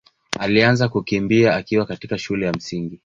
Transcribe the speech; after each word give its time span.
alianza 0.39 0.87
kukimbia 0.89 1.55
akiwa 1.55 1.85
katika 1.85 2.17
shule 2.17 2.45
ya 2.45 2.53
Msingi. 2.53 2.99